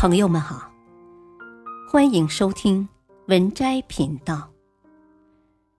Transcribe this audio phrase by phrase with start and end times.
[0.00, 0.72] 朋友们好，
[1.86, 2.88] 欢迎收听
[3.26, 4.50] 文摘频道。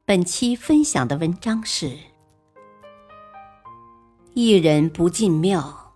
[0.05, 1.97] 本期分享的文章是：
[4.35, 5.95] 一人不进庙，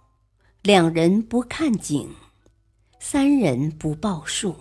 [0.63, 2.15] 两人不看景，
[2.99, 4.55] 三人不报数。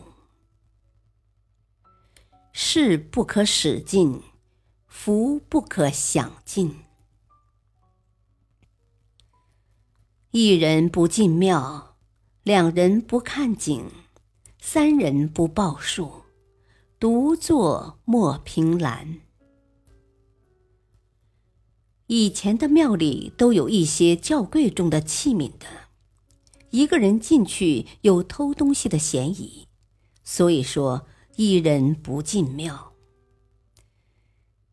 [2.52, 4.22] 事不可使尽，
[4.86, 6.84] 福不可享尽。
[10.32, 11.93] 一人不进庙。
[12.44, 13.86] 两人不看景，
[14.60, 16.24] 三人不报数，
[17.00, 19.20] 独坐莫凭栏。
[22.06, 25.64] 以前的庙里都有一些较贵重的器皿的，
[26.68, 29.66] 一个人进去有偷东西的嫌疑，
[30.22, 31.06] 所以说
[31.36, 32.92] 一人不进庙。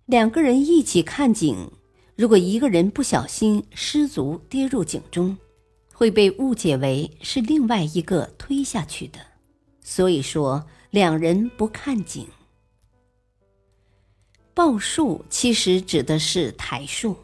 [0.06, 1.72] 两个人一起看景，
[2.18, 5.38] 如果一个人不小心失足跌入井中。
[6.02, 9.20] 会被误解为是另外一个推下去的，
[9.84, 12.28] 所以说两人不看景。
[14.56, 17.16] 报数其实指的是抬数，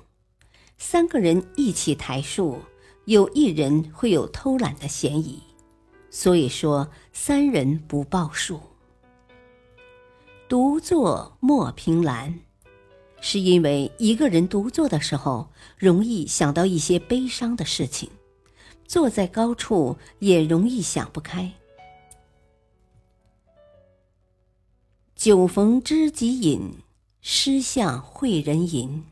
[0.78, 2.59] 三个人一起抬数，
[3.06, 5.41] 有一人会有偷懒的嫌疑，
[6.12, 8.62] 所以说三人不报数。
[10.47, 12.41] 独坐莫凭栏，
[13.22, 18.12] 是因为一个人独坐的时候，容易想到一些悲伤的事情。
[18.88, 21.54] 坐在高处也容易想不开。
[25.16, 26.76] 酒逢知己饮，
[27.22, 29.04] 诗向会人吟。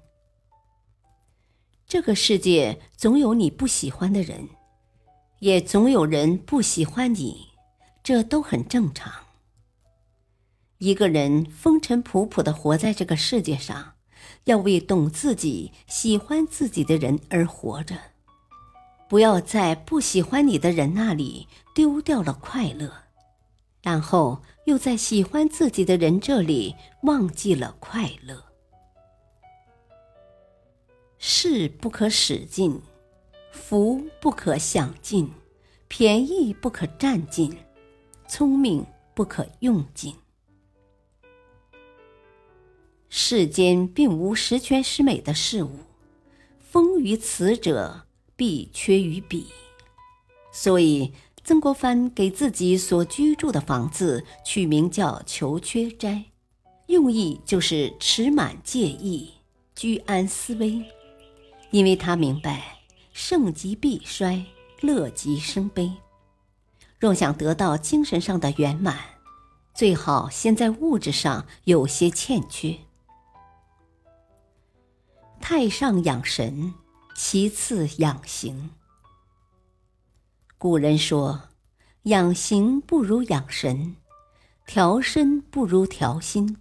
[1.87, 4.49] 这个世界总有你不喜欢的人，
[5.39, 7.49] 也总有人不喜欢你，
[8.03, 9.11] 这都很正常。
[10.77, 13.93] 一个人风尘仆仆的活在这个世界上，
[14.45, 17.95] 要为懂自己、喜欢自己的人而活着。
[19.07, 22.91] 不要在不喜欢你的人那里丢掉了快乐，
[23.81, 28.43] 然后又在喜欢自己的人这里忘记了快乐。
[31.19, 32.81] 势不可使尽，
[33.51, 35.31] 福不可享尽，
[35.87, 37.55] 便宜不可占尽，
[38.27, 40.15] 聪明不可用尽。
[43.07, 45.79] 世间并无十全十美的事物，
[46.59, 48.07] 丰于此者。
[48.35, 49.47] 必缺于彼，
[50.51, 51.13] 所以
[51.43, 56.25] 曾国藩给自己所居住的房子取名叫“求缺斋”，
[56.87, 59.31] 用意就是持满戒意，
[59.75, 60.83] 居安思危。
[61.71, 62.79] 因为他明白
[63.13, 64.45] 盛极必衰，
[64.81, 65.91] 乐极生悲。
[66.99, 68.97] 若想得到精神上的圆满，
[69.73, 72.77] 最好先在物质上有些欠缺。
[75.39, 76.73] 太上养神。
[77.17, 78.71] 其次养形。
[80.57, 81.43] 古人说
[82.03, 83.95] ：“养形不如养神，
[84.65, 86.57] 调身不如调心。”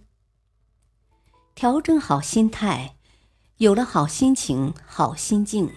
[1.55, 2.95] 调整好心态，
[3.57, 5.69] 有了好心情、好心境，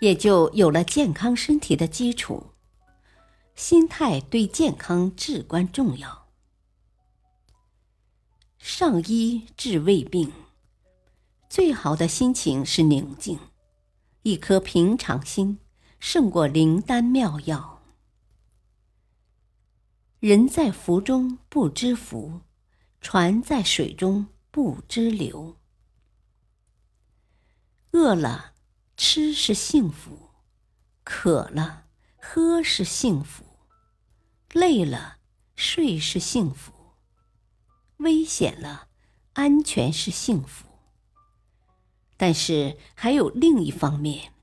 [0.00, 2.48] 也就有了健康身体的基础。
[3.54, 6.26] 心态对健康至关重要。
[8.58, 10.32] 上医治未病，
[11.48, 13.38] 最好的心情是宁静。
[14.22, 15.58] 一颗平常心，
[15.98, 17.82] 胜过灵丹妙药。
[20.18, 22.42] 人在福中不知福，
[23.00, 25.56] 船在水中不知流。
[27.92, 28.52] 饿了
[28.94, 30.28] 吃是幸福，
[31.02, 31.86] 渴了
[32.20, 33.42] 喝是幸福，
[34.52, 35.16] 累了
[35.56, 36.72] 睡是幸福，
[37.96, 38.88] 危险了
[39.32, 40.69] 安全是幸福。
[42.22, 44.34] 但是还有另一方面，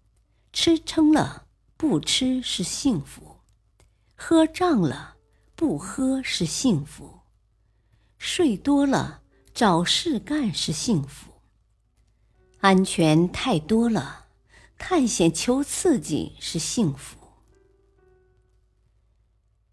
[0.52, 1.46] 吃撑了
[1.78, 3.36] 不吃是幸福，
[4.16, 5.18] 喝胀了
[5.56, 7.20] 不喝是幸福，
[8.18, 9.22] 睡多了
[9.54, 11.34] 找事干是幸福，
[12.62, 14.26] 安全太多了，
[14.80, 17.16] 探险求刺激是幸福。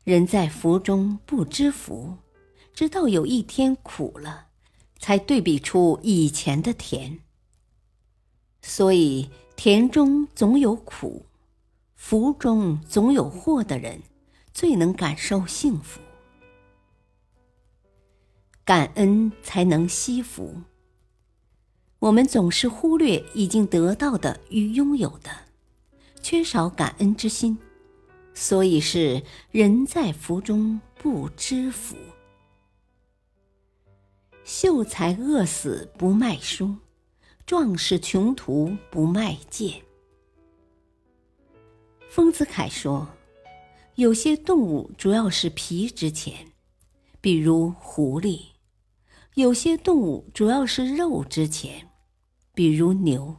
[0.03, 2.19] 人在福中不知福，
[2.75, 4.49] 直到有一天苦了，
[4.99, 7.21] 才对比出以前的甜。
[8.67, 11.27] 所以，甜中总有苦，
[11.97, 14.01] 福中总有祸的人，
[14.55, 16.01] 最能感受幸福。
[18.65, 20.63] 感恩才能惜福。
[21.99, 25.31] 我们总是忽略已经得到的与拥有的，
[26.23, 27.59] 缺少感恩之心，
[28.33, 31.95] 所以是人在福中不知福。
[34.43, 36.75] 秀才饿死不卖书。
[37.47, 39.83] 壮士穷途不卖剑。
[42.09, 43.07] 丰子恺说
[43.97, 46.53] ：“有些动物主要是皮值钱，
[47.21, 48.53] 比如狐狸；
[49.35, 51.91] 有些动物主要是肉值钱，
[52.55, 53.37] 比如牛；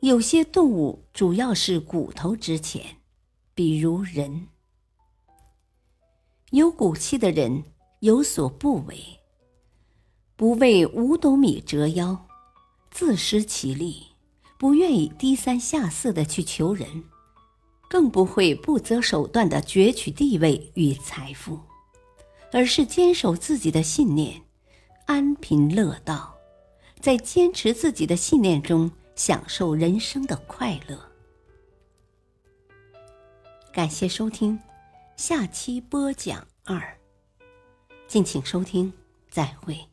[0.00, 2.96] 有些动物主要是骨头值钱，
[3.54, 4.48] 比如人。
[6.50, 7.62] 有骨气的人
[8.00, 9.20] 有所不为，
[10.34, 12.26] 不为五斗米折腰，
[12.92, 14.06] 自食其力，
[14.56, 17.04] 不愿意低三下四的去求人。
[17.88, 21.60] 更不会不择手段的攫取地位与财富，
[22.50, 24.40] 而是坚守自己的信念，
[25.04, 26.34] 安贫乐道，
[27.00, 30.98] 在坚持自己的信念中享受人生的快乐。
[33.74, 34.58] 感谢收听，
[35.16, 36.98] 下期播讲二，
[38.08, 38.90] 敬请收听，
[39.28, 39.91] 再会。